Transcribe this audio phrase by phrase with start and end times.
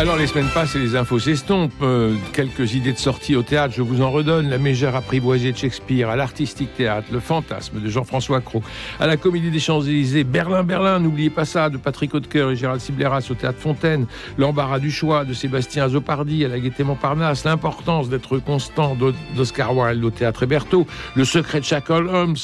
[0.00, 1.74] Alors les semaines passent et les infos s'estompent.
[1.82, 4.48] Euh, quelques idées de sortie au théâtre, je vous en redonne.
[4.48, 8.62] La mégère apprivoisée de Shakespeare, à l'Artistique Théâtre, Le Fantasme de Jean-François Cros,
[8.98, 12.80] à la Comédie des Champs-Élysées, Berlin, Berlin, n'oubliez pas ça, de Patrick Hautecoeur et Gérald
[12.80, 14.06] Sibleras au Théâtre Fontaine,
[14.38, 18.96] L'embarras du choix de Sébastien Azopardi à la Gaîté Montparnasse, l'importance d'être constant
[19.36, 22.36] d'Oscar Wilde au Théâtre Héberto, Le secret de Sherlock Holmes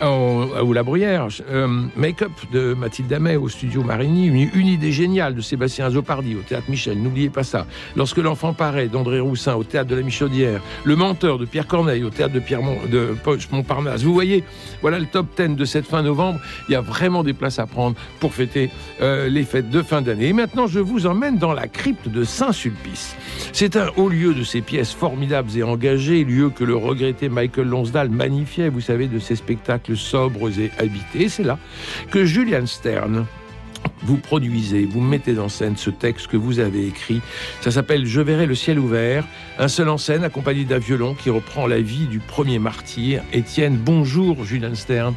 [0.00, 5.34] au, La Bruyère, euh, Make-up de Mathilde Amet au Studio Marigny, une, une idée géniale
[5.34, 7.66] de Sébastien Azopardi au Théâtre Michel n'oubliez pas ça.
[7.96, 12.04] Lorsque l'enfant paraît d'André Roussin au théâtre de la Michaudière, Le menteur de Pierre Corneille
[12.04, 13.14] au théâtre de Pierre de
[13.52, 14.02] Montparnasse.
[14.02, 14.44] Vous voyez,
[14.82, 16.40] voilà le top 10 de cette fin novembre.
[16.68, 20.02] Il y a vraiment des places à prendre pour fêter euh, les fêtes de fin
[20.02, 20.28] d'année.
[20.28, 23.16] Et maintenant, je vous emmène dans la crypte de Saint-Sulpice.
[23.52, 27.68] C'est un haut lieu de ces pièces formidables et engagées, lieu que le regretté Michael
[27.68, 31.28] Lonsdale magnifiait, vous savez, de ses spectacles sobres et habités.
[31.28, 31.58] C'est là
[32.10, 33.26] que Julian Stern,
[34.04, 37.20] vous produisez, vous mettez en scène ce texte que vous avez écrit.
[37.60, 39.26] Ça s'appelle Je verrai le ciel ouvert,
[39.58, 43.76] un seul en scène accompagné d'un violon qui reprend la vie du premier martyr, Étienne.
[43.76, 45.14] Bonjour Julien Stern.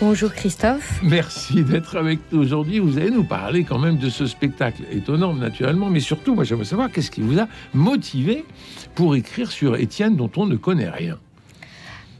[0.00, 1.00] Bonjour Christophe.
[1.02, 2.78] Merci d'être avec nous aujourd'hui.
[2.78, 6.64] Vous allez nous parler quand même de ce spectacle étonnant naturellement, mais surtout, moi j'aimerais
[6.64, 8.44] savoir qu'est-ce qui vous a motivé
[8.94, 11.18] pour écrire sur Étienne dont on ne connaît rien.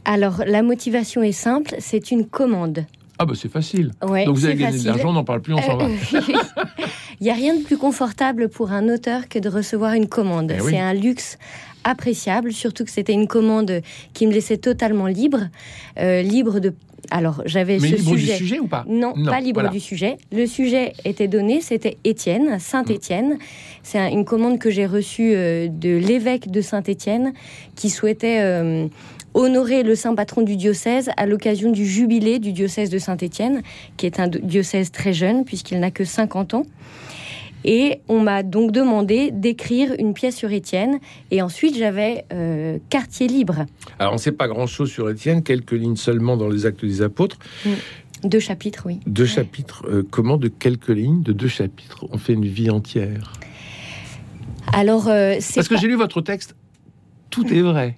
[0.05, 2.85] Alors la motivation est simple, c'est une commande.
[3.19, 3.91] Ah bah c'est facile.
[4.01, 5.87] Donc vous avez gagné de l'argent, on n'en parle plus, on s'en va.
[7.19, 10.53] Il n'y a rien de plus confortable pour un auteur que de recevoir une commande.
[10.55, 11.39] Eh c'est un luxe
[11.83, 13.81] appréciable, surtout que c'était une commande
[14.13, 15.47] qui me laissait totalement libre,
[15.99, 16.73] euh, libre de
[17.09, 18.33] alors, j'avais ce libre sujet.
[18.33, 18.83] du sujet ou pas?
[18.87, 20.17] Non, pas libre du sujet.
[20.31, 23.37] Le sujet était donné, c'était Étienne, Saint-Étienne.
[23.83, 27.33] C'est une commande que j'ai reçue euh, de l'évêque de Saint-Étienne
[27.75, 28.87] qui souhaitait euh,
[29.33, 33.61] honorer le saint patron du diocèse à l'occasion du jubilé du diocèse de Saint-Étienne,
[33.97, 36.65] qui est un diocèse très jeune puisqu'il n'a que 50 ans.
[37.65, 40.99] Et on m'a donc demandé d'écrire une pièce sur Étienne.
[41.31, 43.65] Et ensuite, j'avais euh, Quartier libre.
[43.99, 47.01] Alors, on ne sait pas grand-chose sur Étienne, quelques lignes seulement dans les Actes des
[47.01, 47.37] Apôtres.
[47.65, 47.71] Mm.
[48.23, 48.99] Deux chapitres, oui.
[49.05, 49.83] Deux chapitres.
[49.87, 53.33] Euh, comment, de quelques lignes, de deux chapitres, on fait une vie entière
[54.73, 55.55] Alors, euh, c'est.
[55.55, 56.55] Parce que j'ai lu votre texte,
[57.29, 57.97] tout est vrai.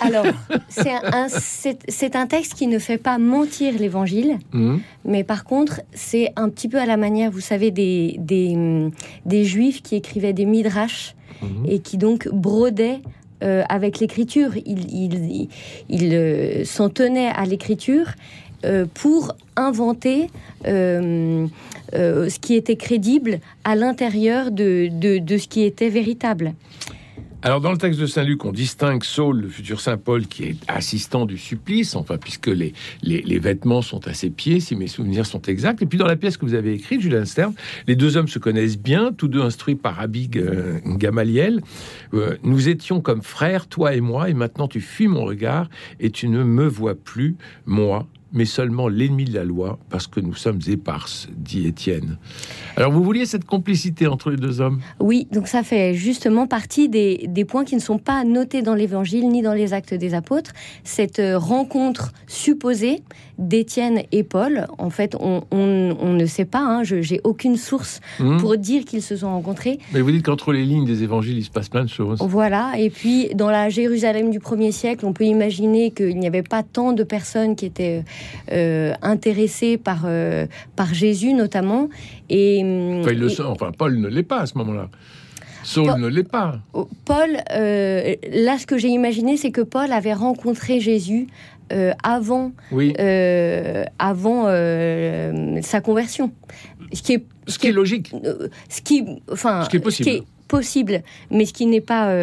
[0.00, 0.26] Alors,
[0.68, 4.76] c'est un, un, texte qui ne fait pas mentir l'évangile, mmh.
[5.04, 9.82] mais par contre, c'est un petit peu à la manière, vous savez, des, des, juifs
[9.82, 11.46] qui écrivaient des midrash mmh.
[11.68, 13.00] et qui donc brodaient
[13.42, 14.52] euh, avec l'écriture.
[14.64, 15.48] Ils
[15.90, 18.06] il, euh, s'en tenaient à l'écriture
[18.64, 20.30] euh, pour inventer
[20.64, 26.54] ce qui était crédible à l'intérieur de, de, ce qui était véritable.
[27.42, 30.56] Alors, dans le texte de Saint-Luc, on distingue Saul, le futur Saint Paul, qui est
[30.68, 35.26] assistant du supplice, enfin, puisque les, les, vêtements sont à ses pieds, si mes souvenirs
[35.26, 35.82] sont exacts.
[35.82, 37.52] Et puis, dans la pièce que vous avez écrite, Julien Stern,
[37.86, 41.60] les deux hommes se connaissent bien, tous deux instruits par Abig euh, Gamaliel.
[42.14, 45.68] Euh, nous étions comme frères, toi et moi, et maintenant tu fuis mon regard,
[46.00, 47.36] et tu ne me vois plus,
[47.66, 52.18] moi, mais seulement l'ennemi de la loi, parce que nous sommes éparses, dit Étienne.
[52.76, 54.80] Alors vous vouliez cette complicité entre les deux hommes?
[55.00, 58.74] Oui, donc ça fait justement partie des, des points qui ne sont pas notés dans
[58.74, 60.52] l'Évangile ni dans les actes des apôtres.
[60.84, 63.02] Cette euh, rencontre supposée
[63.38, 68.00] d'Étienne et Paul, en fait, on, on, ne sait pas, hein, je j'ai aucune source
[68.18, 68.38] hmm.
[68.38, 69.78] pour dire qu'ils se sont rencontrés.
[69.92, 72.18] Mais vous dites qu'entre les lignes des évangiles, il se passe plein de choses.
[72.22, 76.42] Voilà, et puis dans la Jérusalem du premier siècle, on peut imaginer qu'il n'y avait
[76.42, 78.04] pas tant de personnes qui étaient
[78.52, 81.88] euh, intéressées par, euh, par Jésus notamment.
[82.28, 82.60] Et,
[83.00, 84.88] enfin, il le enfin, Paul ne l'est pas à ce moment-là.
[85.66, 86.60] Saul ne l'est pas.
[87.04, 91.26] Paul, euh, là, ce que j'ai imaginé, c'est que Paul avait rencontré Jésus
[91.72, 96.32] euh, avant, euh, avant euh, sa conversion.
[96.92, 98.12] Ce qui est, ce, qui est, logique.
[98.68, 100.24] ce qui, enfin, ce qui est possible.
[100.46, 102.14] possible, mais ce qui n'est pas.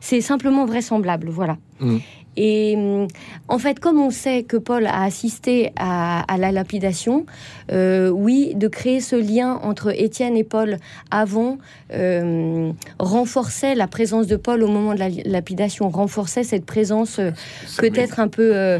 [0.00, 1.58] c'est simplement vraisemblable, voilà.
[1.80, 1.98] Mmh.
[2.40, 3.08] Et hum,
[3.48, 7.26] en fait, comme on sait que Paul a assisté à, la lapidation,
[7.72, 10.78] euh, oui, de créer ce lien entre Étienne et Paul
[11.10, 11.58] avant
[11.92, 12.70] euh,
[13.00, 17.32] renforçait la présence de Paul au moment de la lapidation, renforçait cette présence euh,
[17.78, 18.78] peut-être un peu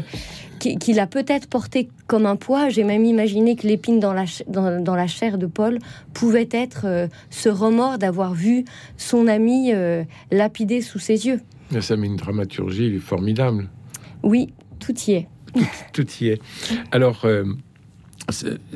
[0.59, 2.69] qu'il a peut-être porté comme un poids.
[2.69, 5.79] J'ai même imaginé que l'épine dans la, dans, la chair de Paul
[6.13, 8.65] pouvait être ce remords d'avoir vu
[8.97, 9.71] son ami
[10.31, 11.39] lapidé sous ses yeux.
[11.81, 13.69] Ça met une dramaturgie formidable.
[14.23, 15.27] Oui, tout y est.
[15.93, 16.41] tout, y est.
[16.91, 17.43] Alors, euh,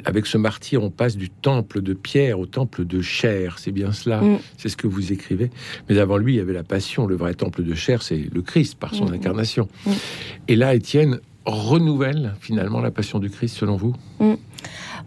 [0.06, 3.60] avec ce martyr, on passe du temple de pierre au temple de chair.
[3.60, 4.22] C'est bien cela.
[4.22, 4.40] Mm.
[4.58, 5.50] C'est ce que vous écrivez.
[5.90, 7.06] Mais avant lui, il y avait la passion.
[7.06, 9.14] Le vrai temple de chair, c'est le Christ par son mm.
[9.14, 9.68] incarnation.
[9.86, 9.92] Mm.
[10.48, 13.96] Et là, Étienne renouvelle finalement la passion du Christ, selon vous?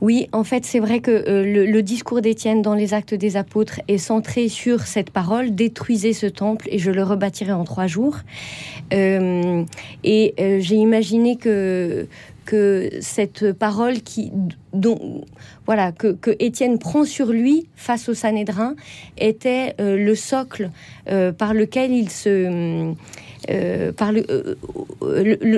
[0.00, 3.80] Oui, en fait, c'est vrai que euh, le, discours d'Étienne dans les actes des apôtres
[3.88, 8.18] est centré sur cette parole détruisez ce temple et je le rebâtirai en trois jours.
[8.92, 9.64] Euh,
[10.04, 12.06] et euh, j'ai imaginé que
[12.44, 14.30] que cette parole qui
[14.72, 15.24] dont
[15.64, 18.76] voilà que, Étienne prend sur lui face au Sanhédrin
[19.18, 20.70] était le socle
[21.06, 22.94] par lequel il se
[23.96, 24.56] par le,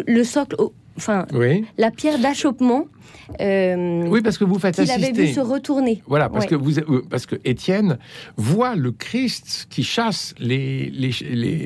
[0.07, 0.57] le, socle
[0.99, 1.27] enfin
[1.79, 2.87] la pierre d'achoppement
[3.41, 5.01] euh, oui, parce que vous faites assister.
[5.01, 6.03] Il avait vu se retourner.
[6.07, 7.99] Voilà, parce que vous, euh, parce que Étienne
[8.37, 11.11] voit le Christ qui chasse les les,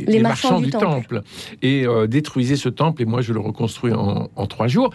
[0.07, 1.23] les, marchands, du, temple,
[1.63, 3.03] et euh, détruisait ce temple.
[3.03, 4.93] Et moi, je le reconstruis en, en trois jours.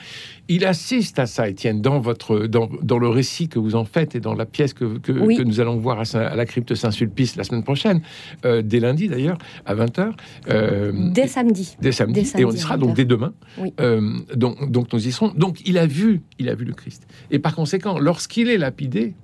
[0.50, 4.16] Il assiste à ça, Étienne, dans, votre, dans, dans, le récit que vous en faites
[4.16, 7.64] et dans la pièce que, que, nous allons voir à, la crypte Saint-Sulpice la semaine
[7.64, 8.02] prochaine,
[8.46, 10.14] euh, dès lundi d'ailleurs, à 20h.
[10.50, 11.76] Euh, dès samedi.
[11.82, 12.32] Dès samedi.
[12.38, 13.34] et on y sera donc dès demain.
[13.82, 15.34] Euh, donc, donc nous y serons.
[15.36, 17.08] Donc il a vu, il a vu le Christ.
[17.30, 19.16] Et par conséquent, lorsqu'il est lapidé,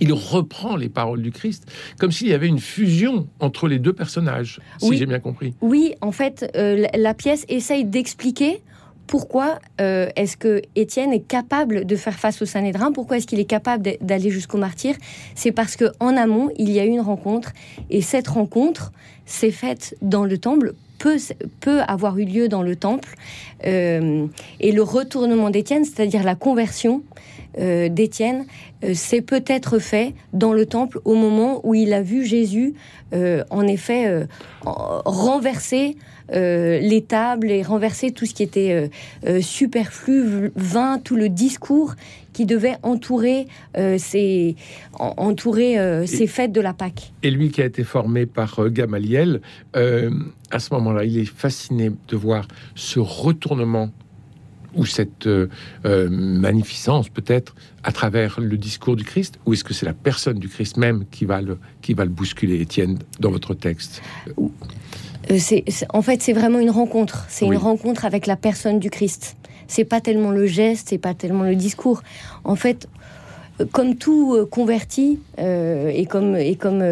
[0.00, 3.92] il reprend les paroles du Christ comme s'il y avait une fusion entre les deux
[3.92, 5.54] personnages, si j'ai bien compris.
[5.62, 8.62] Oui, en fait, la pièce essaye d'expliquer
[9.06, 13.40] pourquoi euh, est-ce que Étienne est capable de faire face au Sanhédrin Pourquoi est-ce qu'il
[13.40, 14.96] est capable d'aller jusqu'au martyr?
[15.34, 17.52] C'est parce que en amont, il y a eu une rencontre.
[17.90, 18.92] Et cette rencontre
[19.26, 20.74] s'est faite dans le temple.
[20.98, 21.18] Peut,
[21.60, 23.14] peut avoir eu lieu dans le temple.
[23.66, 24.26] Euh,
[24.60, 27.02] et le retournement d'Étienne, c'est-à-dire la conversion
[27.58, 28.46] euh, d'Étienne,
[28.92, 32.74] s'est peut-être fait dans le temple au moment où il a vu Jésus,
[33.12, 34.26] en effet,
[34.62, 35.96] renverser
[36.32, 38.88] euh, les tables et renverser tout ce qui était euh,
[39.28, 41.94] euh, superflu, vain, tout le discours
[42.32, 43.46] qui devait entourer
[43.96, 44.56] ces,
[44.98, 47.12] entourer ces fêtes de la Pâque.
[47.22, 49.40] Et lui qui a été formé par Gamaliel,
[49.72, 53.90] à ce moment-là, il est fasciné de voir ce retournement
[54.76, 55.28] ou cette
[55.84, 60.48] magnificence peut-être à travers le discours du Christ ou est-ce que c'est la personne du
[60.48, 64.02] Christ même qui va le, qui va le bousculer, Étienne, dans votre texte?
[65.30, 67.26] Euh, c'est, en fait, c'est vraiment une rencontre.
[67.28, 69.36] C'est une rencontre avec la personne du Christ.
[69.66, 72.02] C'est pas tellement le geste, c'est pas tellement le discours.
[72.44, 72.93] En fait, euh,
[73.72, 76.82] comme tout euh, converti et comme et comme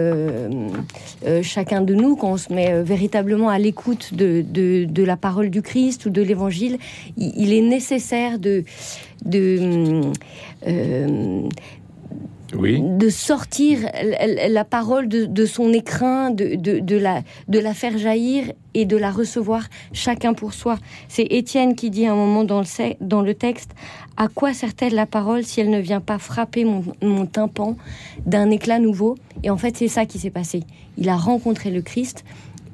[1.43, 5.63] chacun de nous, quand on se met véritablement à l'écoute de, de, la parole du
[5.63, 6.79] Christ ou de l'Évangile,
[7.17, 8.65] il, est nécessaire de
[9.25, 10.03] de
[12.53, 13.79] de sortir
[14.49, 19.65] la parole de, son écrin, de, la, de la faire jaillir et de la recevoir
[19.93, 20.79] chacun pour soi.
[21.09, 23.71] C'est Étienne qui dit à un moment dans le, dans le texte
[24.17, 27.77] À quoi sert-elle la parole si elle ne vient pas frapper mon, mon tympan
[28.27, 29.17] d'un éclat nouveau?
[29.43, 30.65] Et en fait, c'est ça qui s'est passé.
[30.99, 32.25] Il a rencontré le Christ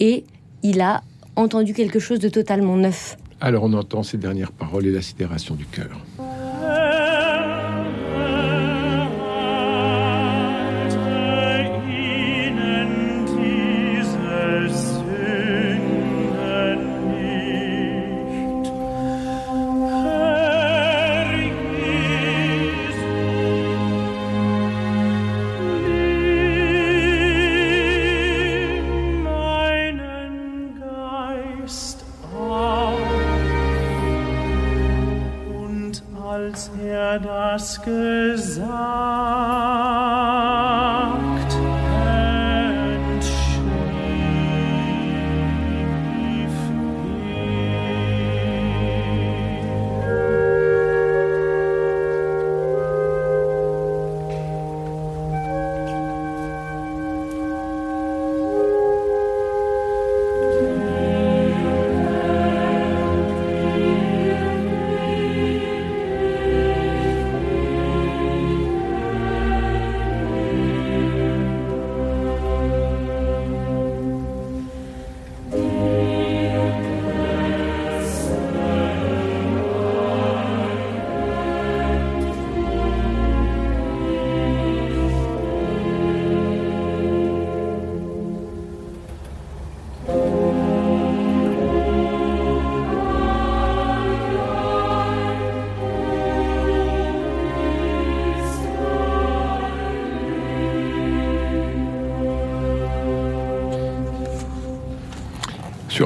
[0.00, 0.24] et
[0.62, 1.02] il a
[1.36, 3.16] entendu quelque chose de totalement neuf.
[3.40, 6.00] Alors on entend ces dernières paroles et la sidération du cœur.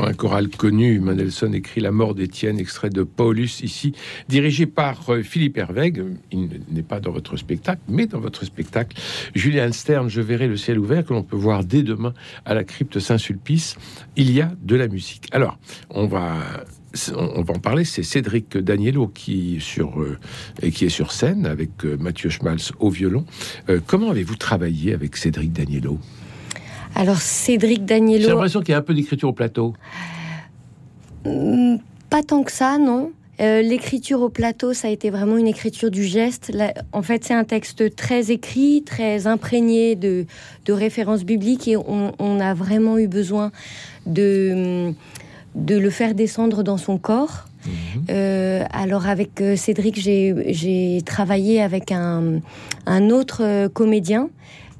[0.02, 3.92] Un choral connu, Mendelssohn écrit La mort d'Étienne, extrait de Paulus, ici,
[4.28, 6.02] dirigé par euh, Philippe Hervègue.
[6.30, 8.96] Il n'est pas dans votre spectacle, mais dans votre spectacle.
[9.34, 12.64] Julien Stern, Je verrai le ciel ouvert, que l'on peut voir dès demain à la
[12.64, 13.76] crypte Saint-Sulpice.
[14.16, 15.28] Il y a de la musique.
[15.32, 15.58] Alors,
[15.90, 16.64] on va
[17.16, 20.18] on va en parler, c'est Cédric Daniello qui, sur, euh,
[20.74, 23.24] qui est sur scène avec euh, Mathieu Schmalz au violon.
[23.86, 25.98] Comment avez-vous travaillé avec Cédric Daniello?
[26.94, 28.24] Alors, Cédric Daniello.
[28.24, 29.74] J'ai l'impression qu'il y a un peu d'écriture au plateau.
[31.24, 31.76] Hmm,
[32.10, 33.12] pas tant que ça, non.
[33.38, 36.52] l'écriture au plateau, ça a été vraiment une écriture du geste.
[36.92, 40.26] en fait, c'est un texte très écrit, très imprégné de,
[40.68, 43.50] références bibliques et on, on, a vraiment eu besoin
[44.06, 44.94] de
[45.54, 47.46] de le faire descendre dans son corps.
[47.66, 48.04] Mhm.
[48.10, 52.40] Euh, alors avec euh, Cédric, j'ai travaillé avec un,
[53.10, 54.30] autre euh, comédien,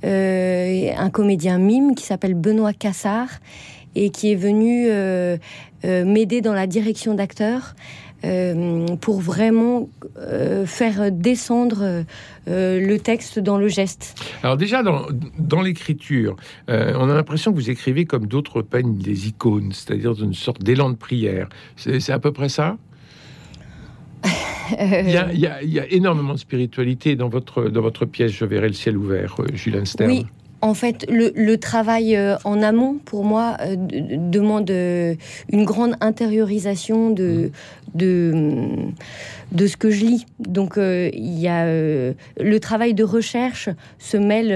[0.04, 3.28] un comédien mime qui s'appelle Benoît Cassard
[3.94, 4.88] et qui est venu
[5.84, 7.74] m'aider dans la direction d'acteur.
[9.00, 9.88] pour vraiment
[10.64, 12.04] faire descendre
[12.46, 14.14] le texte dans le geste.
[14.42, 15.06] Alors déjà, dans,
[15.38, 16.36] dans l'écriture,
[16.68, 20.90] on a l'impression que vous écrivez comme d'autres peignent des icônes, c'est-à-dire une sorte d'élan
[20.90, 21.48] de prière.
[21.76, 22.76] C'est à peu près ça?
[24.80, 28.44] Il y, a, il, y a, énormément de spiritualité dans votre, dans votre pièce Je
[28.44, 30.10] verrai le ciel ouvert, Julien Stern.
[30.10, 30.26] Oui.
[30.64, 37.50] En fait, le, travail en amont, pour moi, demande une grande intériorisation de,
[37.96, 37.98] mmh.
[37.98, 38.68] de,
[39.50, 40.26] de ce que je lis.
[40.38, 44.52] Donc, il y a le travail de recherche se mêle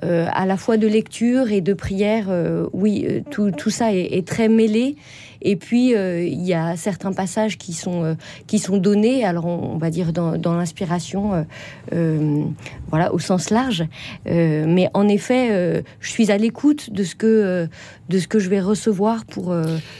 [0.00, 2.30] à la fois de lecture et de prière.
[2.72, 4.96] oui, tout, tout ça est, est très mêlé.
[5.42, 8.14] Et puis, euh, il y a certains passages qui sont, euh,
[8.46, 11.46] qui sont donnés, alors on, va dire dans, dans l'inspiration,
[11.92, 12.44] euh,
[12.88, 13.84] voilà, au sens large.
[14.26, 17.68] mais en effet, je suis à l'écoute de ce que
[18.10, 19.54] de ce que je vais recevoir pour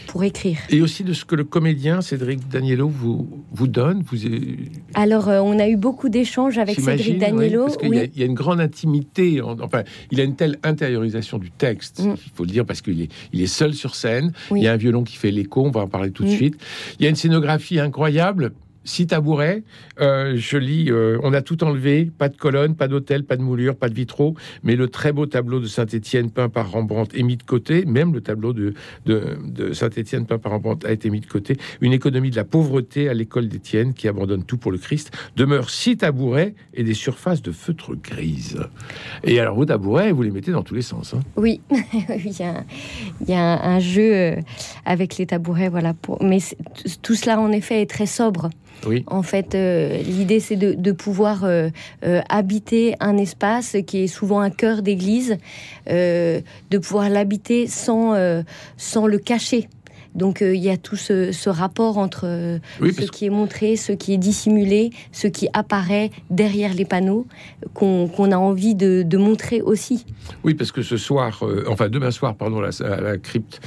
[0.07, 0.59] pour écrire.
[0.69, 4.03] Et aussi de ce que le comédien Cédric Daniello vous vous donne.
[4.11, 4.19] Vous
[4.95, 7.65] Alors, on a eu beaucoup d'échanges avec Cédric Daniello.
[7.65, 9.41] parce qu'il y, a une grande intimité.
[9.41, 12.15] enfin, il a une telle intériorisation du texte, mm.
[12.27, 14.33] il faut le dire, parce qu'il est, il est seul sur scène.
[14.51, 16.37] Il y a un violon qui fait l'écho, on va en parler tout de mm.
[16.37, 16.61] suite.
[16.99, 18.53] Il y a une scénographie incroyable
[18.85, 19.63] six tabourets.
[20.01, 23.43] Euh, je lis, euh, on a tout enlevé, pas de colonne, pas d'hôtel, pas de
[23.43, 27.23] moulure, pas de vitraux, mais le très beau tableau de Saint-Étienne peint par Rembrandt est
[27.23, 27.85] mis de côté.
[27.85, 28.75] Même le tableau de,
[29.07, 31.57] de, Saint-Étienne peint par Rembrandt a été mis de côté.
[31.81, 35.11] Une économie de la pauvreté à l'école d'Étienne qui abandonne tout pour le Christ.
[35.37, 38.59] Demeure six tabourets et des surfaces de feutre grise.
[39.25, 41.15] Et alors vos tabourets, vous les mettez dans tous les sens.
[41.15, 41.21] Hein?
[41.37, 42.65] oui, il y a,
[43.21, 44.37] il y a un, jeu euh,
[44.85, 45.95] avec les tabourets, voilà.
[46.21, 46.39] Mais
[47.03, 48.51] tout cela en effet est très sobre.
[49.07, 51.69] En fait, euh, l'idée, c'est de, pouvoir euh,
[52.05, 55.39] euh, habiter un espace qui est souvent un cœur d'église,
[55.87, 58.15] de pouvoir l'habiter sans,
[58.77, 59.69] sans le cacher.
[60.15, 63.93] Donc euh, il y a tout ce, rapport entre euh, ce qui est montré, ce
[63.93, 67.27] qui est dissimulé, ce qui apparaît derrière les panneaux,
[67.75, 70.07] qu'on a envie de, montrer aussi.
[70.45, 73.61] Oui, parce que ce soir, euh, enfin demain soir, pardon, à la, crypte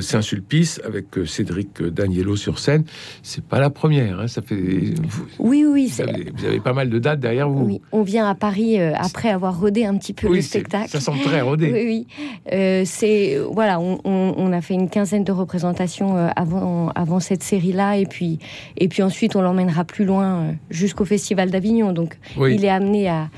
[0.00, 2.84] Saint-Sulpice, avec Cédric Daniello sur scène,
[3.22, 4.20] c'est pas la première.
[4.20, 4.94] Hein, ça fait.
[5.38, 5.92] oui, oui.
[5.94, 7.64] Vous avez, pas mal de dates derrière vous.
[7.66, 10.88] Oui, on vient à Paris après avoir rodé un petit peu le spectacle.
[10.88, 11.70] Ça semble très rodé.
[11.70, 12.06] Oui,
[12.50, 12.86] oui.
[12.86, 17.96] c'est voilà, on, on, a fait une quinzaine de représentations euh, avant, avant cette série-là.
[17.96, 18.38] Et puis,
[18.76, 21.92] et puis ensuite, on l'emmènera plus loin euh, jusqu'au Festival d'Avignon.
[21.92, 23.28] Donc, il est amené à,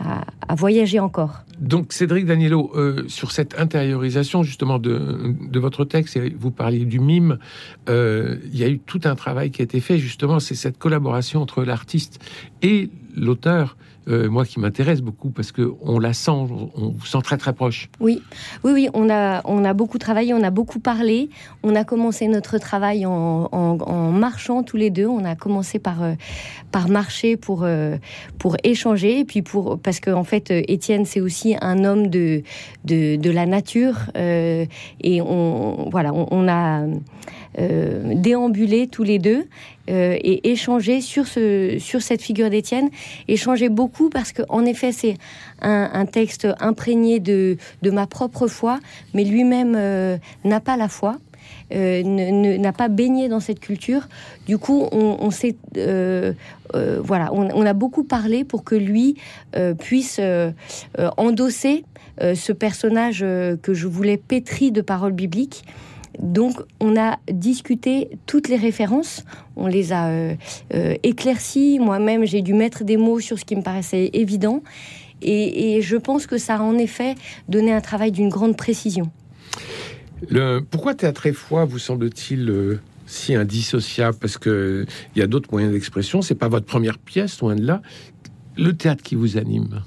[0.00, 1.42] à, voyager encore.
[1.60, 6.98] Donc, Cédric Daniello, euh, sur cette intériorisation justement de, de, votre texte, vous parliez du
[6.98, 7.38] mime,
[7.88, 11.40] il y a eu tout un travail qui a été fait justement, c'est cette collaboration
[11.42, 12.18] entre l'artiste
[12.62, 13.76] et l'auteur.
[14.08, 17.52] Euh, moi qui m'intéresse beaucoup parce que on la sent, on vous sent très très
[17.52, 17.88] proche.
[18.00, 18.20] Oui,
[18.64, 21.30] oui, oui, on a, on a beaucoup travaillé, on a beaucoup parlé.
[21.62, 25.06] On a commencé notre travail en, marchant tous les deux.
[25.06, 26.14] On a commencé par, euh,
[26.72, 27.96] par marcher pour, euh,
[28.38, 32.42] pour échanger, et puis pour parce qu'en en fait, Étienne c'est aussi un homme de,
[32.84, 36.86] de, de la nature et on, voilà, on a
[37.58, 39.44] euh, déambuler tous les deux
[39.90, 42.88] euh, et échanger sur, ce, sur cette figure d'Étienne.
[43.28, 45.16] Échanger beaucoup parce qu'en effet, c'est
[45.60, 48.80] un, texte imprégné de, de ma propre foi,
[49.12, 51.18] mais lui-même euh, n'a pas la foi.
[51.70, 54.08] n'a pas baigné dans cette culture.
[54.46, 59.16] Du coup, on, sait, voilà, on, on, a beaucoup parlé pour que lui
[59.78, 60.20] puisse
[61.16, 61.84] endosser
[62.18, 65.64] ce personnage que je voulais pétri de paroles bibliques
[66.18, 69.24] donc, on a discuté toutes les références,
[69.56, 70.34] on les a euh,
[70.74, 71.78] euh, éclaircies.
[71.78, 74.62] Moi-même, j'ai dû mettre des mots sur ce qui me paraissait évident.
[75.24, 77.14] Et, je pense que ça a en effet
[77.48, 79.10] donné un travail d'une grande précision.
[80.28, 84.18] Le, pourquoi théâtre et foi vous semble-t-il euh, si indissociable?
[84.20, 86.22] Parce qu'il y a d'autres moyens d'expression.
[86.22, 87.82] C'est pas votre première pièce, loin de là.
[88.56, 89.82] Le théâtre qui vous anime?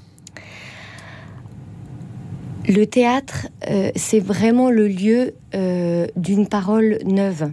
[2.68, 7.50] Le théâtre, euh, c'est vraiment le lieu euh, d'une parole neuve.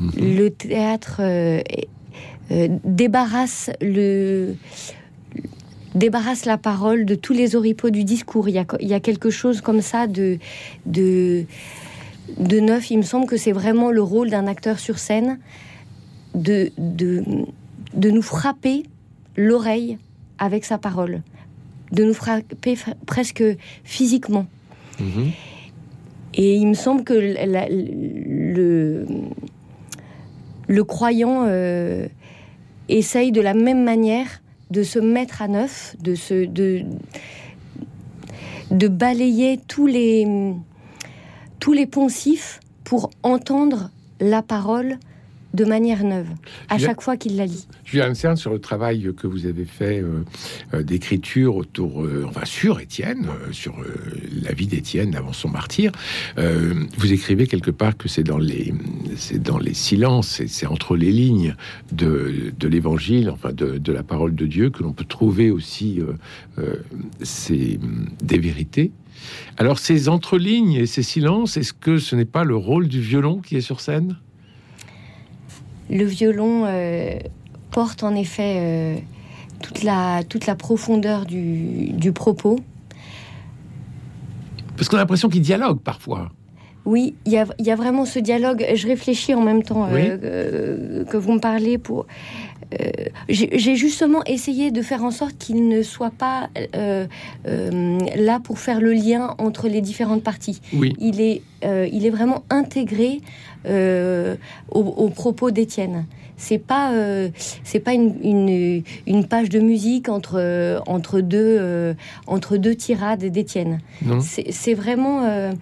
[0.00, 0.10] Mhm.
[0.16, 1.20] Le théâtre
[2.84, 4.54] débarrasse le
[5.94, 8.48] débarrasse la parole de tous les oripeaux du discours.
[8.48, 10.38] Il y a, il y a quelque chose comme ça de,
[10.86, 11.44] de,
[12.38, 12.90] de neuf.
[12.90, 15.38] Il me semble que c'est vraiment le rôle d'un acteur sur scène
[16.34, 17.24] de, de,
[17.94, 18.84] de nous frapper
[19.36, 19.98] l'oreille
[20.38, 21.22] avec sa parole,
[21.92, 23.44] de nous frapper presque
[23.84, 24.46] physiquement.
[25.00, 25.30] Mhm.
[26.34, 29.04] Et il me semble que le,
[30.68, 32.06] le croyant euh,
[32.88, 36.82] essaye de la même manière de se mettre à neuf, de, se, de,
[38.70, 40.26] de balayer tous les,
[41.58, 44.98] tous les poncifs pour entendre la parole
[45.54, 46.28] de manière neuve,
[46.68, 47.66] à chaque fois qu'il la lit.
[47.84, 50.24] Julien Cern, sur le travail que vous avez fait euh,
[50.74, 53.74] euh, d'écriture autour, euh, enfin sur Étienne, sur
[54.42, 55.92] la vie d'Étienne avant son martyr,
[56.36, 58.72] vous écrivez quelque part que c'est dans les,
[59.16, 61.54] c'est dans les silences, c'est entre les lignes
[61.92, 66.00] de, de l'Évangile, enfin de, de, la parole de Dieu, que l'on peut trouver aussi
[67.22, 67.78] ces,
[68.22, 68.92] des vérités.
[69.56, 73.40] Alors ces entrelignes et ces silences, est-ce que ce n'est pas le rôle du violon
[73.40, 74.16] qui est sur scène?
[75.90, 77.18] Le violon euh,
[77.70, 78.96] porte en effet euh,
[79.60, 82.58] toute, la, toute la profondeur du, propos.
[84.76, 86.30] Parce qu'on a l'impression qu'il dialogue parfois.
[86.86, 88.66] Oui, il y a, vraiment ce dialogue.
[88.74, 92.06] Je réfléchis en même temps euh, que vous me parlez pour.
[93.28, 96.48] J'ai justement essayé de faire en sorte qu'il ne soit pas
[97.44, 100.60] là pour faire le lien entre les différentes parties.
[100.72, 100.94] Oui.
[101.00, 103.20] Il, est, il est vraiment intégré
[103.66, 104.36] euh,
[104.70, 106.06] aux, propos d'Étienne.
[106.40, 107.28] C'est pas euh,
[107.64, 111.92] c'est pas une, une, page de musique entre entre deux euh,
[112.26, 113.80] entre deux tirades d'Étienne.
[114.20, 115.52] C'est vraiment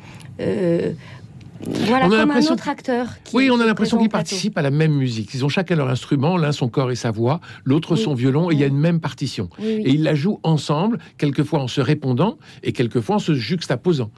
[1.60, 3.08] voilà, comme un autre acteur.
[3.34, 5.34] oui, on a l'impression qu'ils participent à la même musique.
[5.34, 8.54] Ils ont chacun leur instrument, l'un son corps et sa voix, l'autre son violon, et
[8.54, 9.50] il y a une même partition.
[9.60, 14.12] et ils la jouent ensemble, quelquefois en se répondant, et quelquefois en se juxtaposant.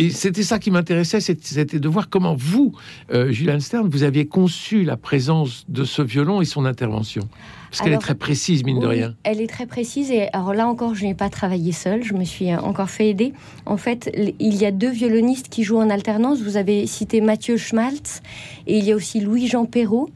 [0.00, 2.72] Et c'était ça qui m'intéressait, c'était de voir comment vous,
[3.12, 7.28] euh, Julian Stern, vous aviez conçu la présence de ce violon et son intervention.
[7.68, 9.14] Parce qu'elle est très précise, mine de rien.
[9.24, 10.12] Elle est très précise.
[10.12, 12.04] Et alors là encore, je n'ai pas travaillé seule.
[12.04, 13.32] Je me suis euh, encore fait aider.
[13.66, 14.08] En fait,
[14.38, 16.40] il y a deux violonistes qui jouent en alternance.
[16.40, 18.22] Vous avez cité Mathieu Schmaltz
[18.68, 20.08] et il y a aussi Louis-Jean Perrault.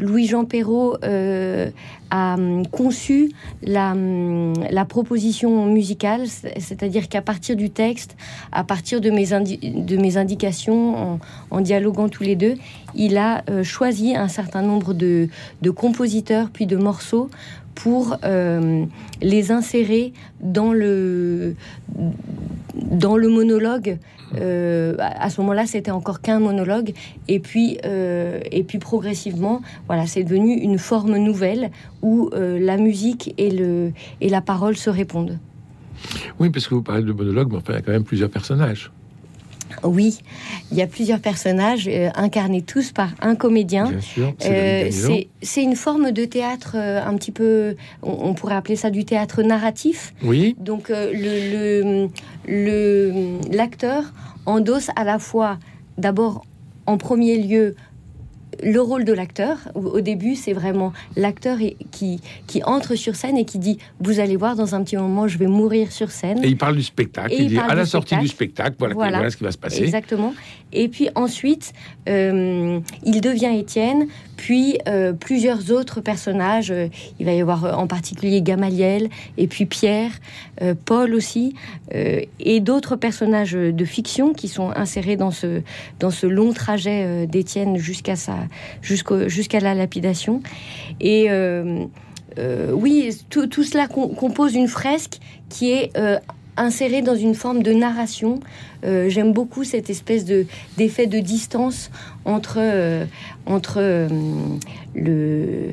[0.00, 1.70] Louis-Jean Perrault euh,
[2.10, 3.30] a hum, conçu
[3.62, 8.16] la, hum, la proposition musicale, c'est-à-dire qu'à partir du texte,
[8.52, 11.20] à partir de mes, indications,
[11.50, 12.56] en, dialoguant tous les deux,
[12.94, 15.28] il a euh, choisi un certain nombre de
[15.70, 17.30] compositeurs puis de morceaux
[17.74, 18.84] pour euh,
[19.22, 21.54] les insérer dans le,
[22.74, 23.98] dans le monologue.
[24.36, 26.92] Euh, à ce moment-là, c'était encore qu'un monologue.
[27.28, 31.70] Et puis, euh, et puis progressivement, voilà, c'est devenu une forme nouvelle
[32.02, 35.38] où la musique et, le, et la parole se répondent.
[36.38, 38.30] Oui, parce que vous parlez de monologue, mais enfin, il y a quand même plusieurs
[38.30, 38.90] personnages.
[39.82, 40.18] Oui,
[40.70, 43.92] il y a plusieurs personnages euh, incarnés tous par un comédien.
[44.44, 44.90] Euh,
[45.42, 49.42] c'est une forme de théâtre euh, un petit peu, on, pourrait appeler ça du théâtre
[49.42, 50.14] narratif.
[50.22, 50.56] Oui.
[50.58, 52.08] Donc le
[53.50, 54.04] l'acteur
[54.46, 55.58] endosse à la fois
[55.98, 56.44] d'abord
[56.86, 57.76] en premier lieu
[58.62, 59.58] le rôle de l'acteur.
[59.74, 61.58] Au début, c'est vraiment l'acteur
[61.90, 65.28] qui, qui entre sur scène et qui dit Vous allez voir, dans un petit moment,
[65.28, 66.44] je vais mourir sur scène.
[66.44, 67.32] Et il parle du spectacle.
[67.32, 69.82] il, dit À la sortie du spectacle, voilà, voilà, ce qui va se passer.
[69.82, 70.34] Exactement.
[70.72, 71.72] Et puis ensuite,
[72.08, 74.06] euh, il devient Étienne,
[74.40, 76.70] puis euh, plusieurs autres personnages.
[76.70, 80.12] Euh, il va y avoir en particulier Gamaliel, et puis Pierre,
[80.86, 81.54] Paul aussi,
[81.92, 85.60] et d'autres personnages de fiction qui sont insérés dans ce,
[85.98, 88.14] dans ce long trajet d'Étienne jusqu'à
[88.82, 90.42] jusqu'à la lapidation.
[91.00, 91.28] Et
[92.72, 95.92] oui, tout, tout cela compose une fresque qui est
[96.60, 98.40] inséré dans une forme de narration.
[98.84, 100.46] Euh, j'aime beaucoup cette espèce de
[100.76, 101.90] d'effet de distance
[102.24, 103.04] entre euh,
[103.46, 104.08] entre euh,
[104.94, 105.72] le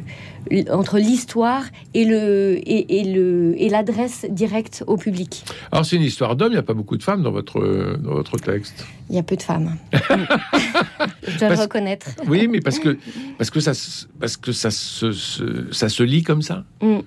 [0.72, 5.44] entre l'histoire et le et, le et l'adresse directe au public.
[5.72, 7.60] Alors c'est une histoire d'homme, il n'y a pas beaucoup de femmes dans votre
[7.98, 8.86] dans votre texte.
[9.10, 9.76] Il y a peu de femmes.
[11.28, 12.08] Je dois le reconnaître.
[12.28, 12.98] Oui, mais parce que
[13.38, 13.72] parce que ça
[14.20, 15.12] parce que ça se,
[15.72, 16.64] ça se lit comme ça?
[16.82, 17.00] Mm.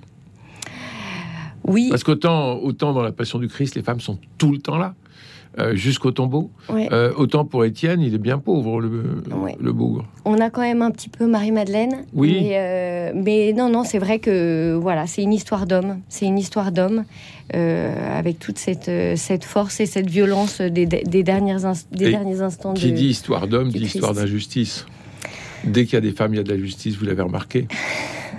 [1.64, 1.88] Oui.
[1.90, 4.94] Parce qu'autant autant dans la Passion du Christ, les femmes sont tout le temps là.
[5.59, 6.51] euh, jusqu'au tombeau.
[6.70, 9.23] Euh, autant pour Étienne, il est bien pauvre, le,
[9.61, 10.07] le bougre.
[10.25, 12.05] On a quand même un petit peu Marie-Madeleine.
[12.14, 12.37] Oui.
[12.40, 15.99] Mais, mais non, non, c'est vrai que voilà, c'est une histoire d'homme.
[16.09, 17.05] C'est une histoire d'homme.
[17.53, 22.75] avec toute cette, cette force et cette violence des, des, dernières des derniers instants.
[22.75, 24.87] Qui dit histoire d'homme dit histoire d'injustice.
[25.64, 27.66] Dès qu'il y a des femmes, il y a de la justice, vous l'avez remarqué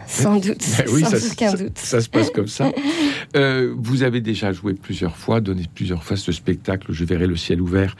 [0.07, 1.77] Sans doute, ben oui, sans ça, aucun doute.
[1.77, 2.71] Ça, se passe comme ça.
[3.35, 7.35] Euh, vous avez déjà joué plusieurs fois, donné plusieurs fois ce spectacle, Je verrai le
[7.35, 7.95] ciel ouvert,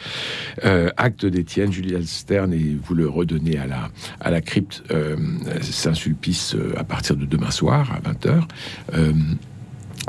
[0.66, 3.90] euh, acte d'Étienne, Julia Stern, et vous le redonnez à la,
[4.20, 5.16] à la crypte euh,
[5.62, 8.44] Saint-Sulpice à partir de demain soir à 20h.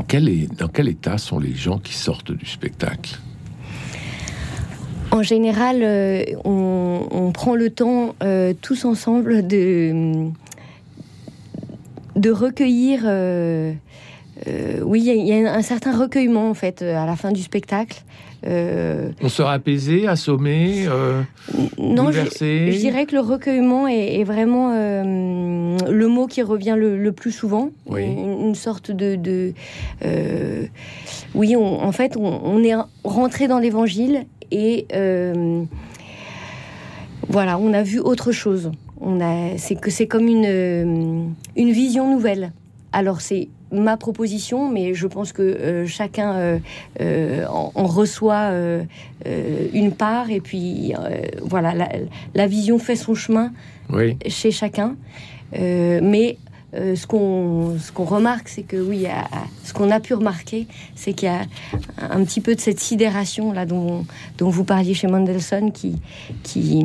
[0.08, 3.18] Quel est, dans quel état sont les gens qui sortent du spectacle?
[5.10, 5.84] En général,
[6.44, 8.16] on, prend le temps
[8.62, 10.30] tous ensemble de,
[12.16, 13.02] de recueillir.
[14.46, 17.42] Euh, euh, oui, il y, a un certain recueillement en fait à la fin du
[17.42, 18.02] spectacle.
[18.44, 20.86] Euh, on sera apaisé, assommé,
[21.78, 27.70] non, je, dirais que le recueillement est, vraiment le mot qui revient le, plus souvent.
[27.88, 29.52] Une, sorte de,
[31.34, 32.74] oui, en fait, on, est
[33.04, 34.86] rentré dans l'Évangile et
[37.28, 38.72] voilà, on a vu autre chose
[39.56, 41.24] c'est que c'est comme une, euh,
[41.56, 42.52] une vision nouvelle.
[42.92, 46.60] Alors c'est ma proposition, mais je pense que euh, chacun
[47.00, 48.52] euh, en, reçoit
[49.72, 50.92] une part et puis
[51.42, 51.74] voilà,
[52.34, 53.52] la, vision fait son chemin
[54.26, 54.96] chez chacun.
[55.52, 56.38] mais
[56.74, 59.06] ce qu'on ce qu'on remarque, c'est que oui,
[59.64, 61.42] ce qu'on a pu remarquer, c'est qu'il y a
[61.98, 64.06] un petit peu de cette sidération là dont,
[64.38, 65.96] dont vous parliez chez Mendelssohn qui
[66.42, 66.84] qui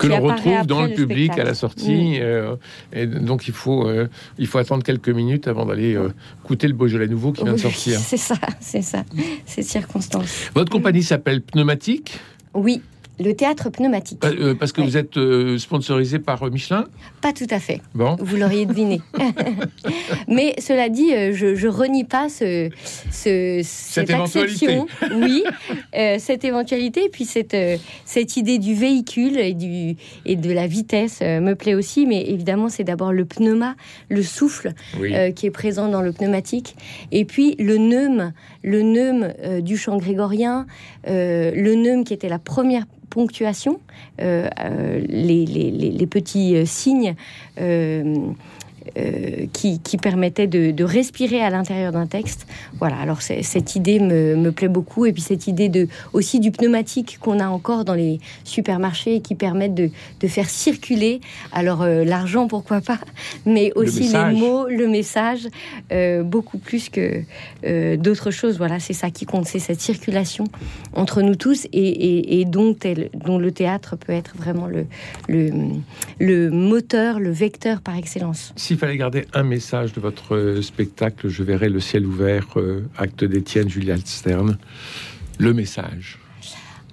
[0.00, 2.18] que l'on retrouve dans le, public à la sortie.
[2.20, 2.56] Euh,
[2.92, 6.08] et donc il faut, euh, il faut attendre quelques minutes avant d'aller euh,
[6.42, 7.98] écouter le Beaujolais nouveau qui vient de sortir.
[8.10, 9.04] C'est ça, c'est ça,
[9.46, 10.50] c'est circonstance.
[10.54, 12.18] Votre compagnie s'appelle Pneumatique?
[12.54, 12.82] Oui.
[13.22, 14.24] Le théâtre pneumatique.
[14.24, 16.86] Euh, parce que vous êtes euh, sponsorisé par euh, Michelin?
[17.20, 17.82] Pas tout à fait.
[17.94, 18.16] Bon.
[18.18, 19.02] Vous l'auriez deviné.
[20.28, 22.70] Mais cela dit, je, je renie pas ce,
[23.10, 24.78] ce cette, éventualité.
[25.14, 25.44] Oui,
[26.18, 27.08] cette éventualité.
[27.12, 27.56] Puis cette,
[28.06, 32.06] cette idée du véhicule et, du, et de la vitesse me plaît aussi.
[32.06, 33.74] Mais évidemment, c'est d'abord le pneuma,
[34.08, 34.72] le souffle
[35.36, 36.74] qui est présent dans le pneumatique.
[37.12, 40.66] Et puis le neume, le neume du chant grégorien,
[41.06, 43.80] le neume qui était la première ponctuation,
[44.20, 47.14] euh, euh, les, les, petits euh, signes
[48.98, 52.46] euh, qui, permettait de, respirer à l'intérieur d'un texte.
[52.78, 55.06] Voilà, alors cette idée me, plaît beaucoup.
[55.06, 59.20] Et puis cette idée de, aussi du pneumatique qu'on a encore dans les supermarchés et
[59.20, 59.90] qui permettent de,
[60.26, 61.20] faire circuler,
[61.52, 62.98] alors euh, l'argent pourquoi pas,
[63.46, 65.48] mais aussi les mots, le message,
[65.92, 67.22] euh, beaucoup plus que
[67.96, 68.58] d'autres choses.
[68.58, 70.44] Voilà, c'est ça qui compte, c'est cette circulation
[70.94, 72.74] entre nous tous et, dont,
[73.14, 74.86] dont le théâtre peut être vraiment le,
[75.28, 75.50] le,
[76.18, 81.42] le moteur, le vecteur par excellence fallait garder un message de votre euh, spectacle, je
[81.42, 84.56] verrai le ciel ouvert, euh, acte d'Étienne Julia Stern,
[85.38, 86.18] le message.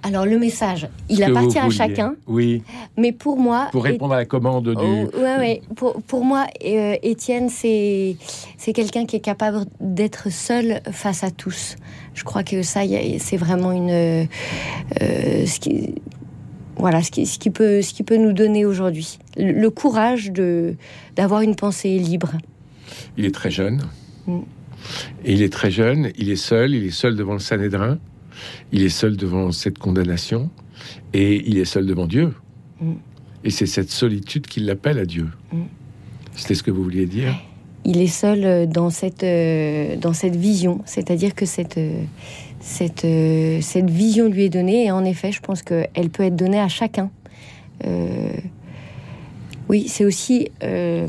[0.03, 2.15] Alors le message, il appartient à chacun.
[2.27, 2.61] Oui.
[2.97, 4.75] Mais pour moi, pour répondre à la commande du.
[4.77, 8.15] Oh, ouais, Pour, pour, moi, euh, Étienne, c'est
[8.57, 11.77] c'est quelqu'un qui est capable d'être seul face à tous.
[12.13, 12.81] Je crois que ça,
[13.19, 14.27] c'est vraiment une
[14.99, 15.95] ce qui
[16.77, 19.19] voilà ce qui, ce qui, peut, ce qui peut nous donner aujourd'hui.
[19.37, 20.75] Le, courage de,
[21.15, 22.33] d'avoir une pensée libre.
[23.17, 23.81] Il est très jeune.
[24.27, 24.39] Mm.
[25.25, 27.97] Et il est très jeune, il est seul, il est seul devant le Sanhédrin,
[28.71, 30.49] il est seul devant cette condamnation,
[31.13, 32.33] et il est seul devant Dieu.
[32.79, 32.93] Mm.
[33.43, 35.27] Et c'est cette solitude qui l'appelle à Dieu.
[35.51, 35.63] Mm.
[36.35, 37.35] C'était ce que vous vouliez dire?
[37.85, 42.03] Il est seul dans cette, euh, dans cette vision, c'est-à-dire que cette, euh,
[42.67, 44.85] cette, euh, cette vision lui est donnée.
[44.85, 47.09] Et en effet, je pense qu'elle peut être donnée à chacun.
[47.85, 48.29] Euh,
[49.69, 51.07] oui, c'est aussi euh,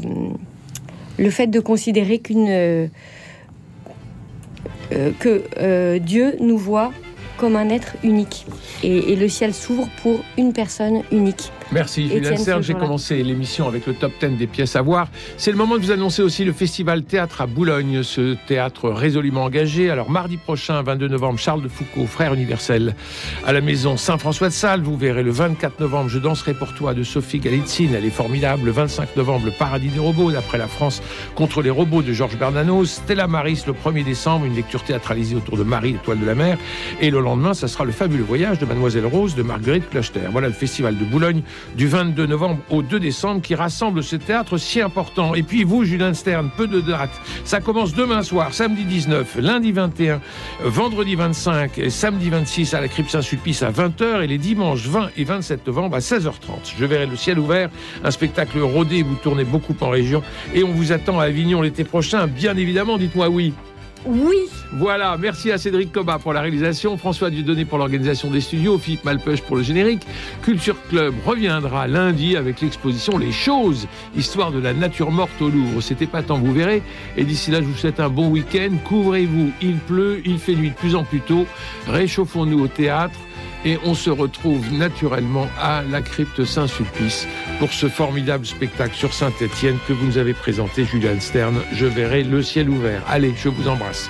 [1.18, 2.90] le fait de considérer qu'une
[5.18, 6.92] que Dieu nous voit
[7.37, 8.47] comme un être unique.
[8.83, 11.53] Et, le ciel s'ouvre pour une personne unique.
[11.70, 12.64] Merci Julien Serge.
[12.64, 15.09] J'ai commencé l'émission avec le top 10 des pièces à voir.
[15.37, 19.44] C'est le moment de vous annoncer aussi le festival théâtre à Boulogne, ce théâtre résolument
[19.44, 19.90] engagé.
[19.90, 22.94] Alors mardi prochain, 22 novembre, Charles de Foucault, frère universel,
[23.46, 24.81] à la maison Saint-François de Sales.
[24.81, 27.94] Vous verrez le 24 novembre, Je danserai pour toi de Sophie Galitzine.
[27.94, 28.64] Elle est formidable.
[28.64, 31.02] Le 25 novembre, Le paradis des robots, d'après la France
[31.35, 32.87] contre les robots de Georges Bernanos.
[32.87, 36.57] Stella Maris, le 1er décembre, une lecture théâtralisée autour de Marie, étoile de la mer.
[37.02, 40.28] Et le lendemain, ça sera le fabuleux voyage de Mademoiselle Rose de Marguerite Clochter.
[40.33, 41.42] Voilà le festival de Boulogne
[41.77, 45.35] du 22 novembre au 2 décembre qui rassemble ce théâtre si important.
[45.35, 47.21] Et puis vous, Julien Stern, peu de dates.
[47.44, 50.21] Ça commence demain soir, samedi 19, lundi 21,
[50.64, 55.11] vendredi 25 et samedi 26 à la Crypte Saint-Sulpice à 20h et les dimanches 20
[55.16, 56.75] et 27 novembre à 16h30.
[56.79, 57.71] Je verrai le ciel ouvert,
[58.05, 60.23] un spectacle rodé, vous tournez beaucoup en région
[60.55, 63.53] et on vous attend à Avignon l'été prochain, bien évidemment, dites-moi oui.
[64.06, 64.37] Oui.
[64.72, 69.04] Voilà, merci à Cédric Coba pour la réalisation, François Dieudonné pour l'organisation des studios, Philippe
[69.04, 70.02] Malpeuch pour le générique.
[70.42, 75.80] Culture Club reviendra lundi avec l'exposition Les choses, histoire de la nature morte au Louvre.
[75.80, 76.82] C'était pas tant, vous verrez.
[77.16, 78.70] Et d'ici là, je vous souhaite un bon week-end.
[78.84, 81.46] Couvrez-vous, il pleut, il fait nuit de plus en plus tôt.
[81.88, 83.18] Réchauffons-nous au théâtre
[83.68, 87.28] et on se retrouve naturellement à la crypte Saint-Sulpice
[87.59, 91.61] pour ce formidable spectacle sur Saint-Étienne que vous nous avez présenté, Julian Stern.
[91.74, 93.02] Je verrai le ciel ouvert.
[93.07, 94.09] Allez, je vous embrasse.